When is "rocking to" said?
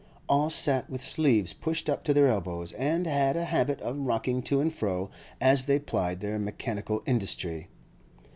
3.99-4.59